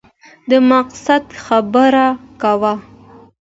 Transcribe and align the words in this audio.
د 0.49 0.51
مقصد 0.71 1.23
خبره 1.45 2.07
کوه! 2.41 2.73